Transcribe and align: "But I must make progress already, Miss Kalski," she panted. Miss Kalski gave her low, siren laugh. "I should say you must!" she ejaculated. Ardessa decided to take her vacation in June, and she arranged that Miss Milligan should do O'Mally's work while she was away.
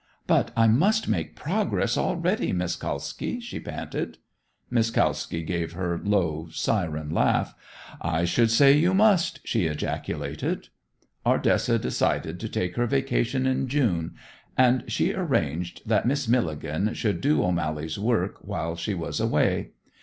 "But 0.25 0.49
I 0.57 0.65
must 0.67 1.07
make 1.07 1.35
progress 1.35 1.95
already, 1.95 2.51
Miss 2.53 2.75
Kalski," 2.75 3.39
she 3.39 3.59
panted. 3.59 4.17
Miss 4.67 4.89
Kalski 4.89 5.43
gave 5.43 5.73
her 5.73 5.99
low, 6.03 6.47
siren 6.51 7.11
laugh. 7.11 7.53
"I 8.01 8.25
should 8.25 8.49
say 8.49 8.73
you 8.75 8.95
must!" 8.95 9.41
she 9.45 9.67
ejaculated. 9.67 10.69
Ardessa 11.23 11.77
decided 11.77 12.39
to 12.39 12.49
take 12.49 12.77
her 12.77 12.87
vacation 12.87 13.45
in 13.45 13.67
June, 13.67 14.15
and 14.57 14.83
she 14.91 15.13
arranged 15.13 15.83
that 15.85 16.07
Miss 16.07 16.27
Milligan 16.27 16.95
should 16.95 17.21
do 17.21 17.43
O'Mally's 17.43 17.99
work 17.99 18.39
while 18.41 18.75
she 18.75 18.95
was 18.95 19.19
away. 19.19 19.73